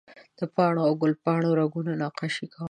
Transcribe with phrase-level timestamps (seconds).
[0.39, 2.59] د پاڼو او ګل پاڼو رګونه نقاشي کوم